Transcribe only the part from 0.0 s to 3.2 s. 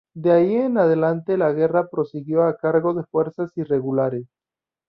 De ahí en adelante la guerra prosiguió a cargo de